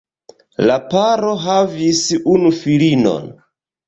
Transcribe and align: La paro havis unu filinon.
La 0.69 0.77
paro 0.93 1.33
havis 1.43 1.99
unu 2.37 2.53
filinon. 2.63 3.29